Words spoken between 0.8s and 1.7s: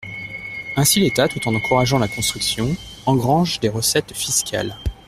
l’État, tout en